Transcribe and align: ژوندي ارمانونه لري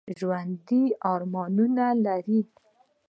ژوندي 0.17 0.83
ارمانونه 1.11 1.87
لري 2.05 2.41